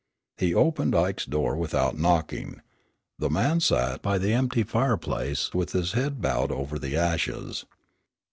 [0.39, 2.61] He opened Ike's door without knocking.
[3.19, 7.65] The man sat by the empty fireplace with his head bowed over the ashes.